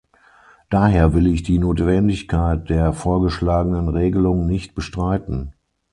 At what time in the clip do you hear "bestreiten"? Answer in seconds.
4.73-5.53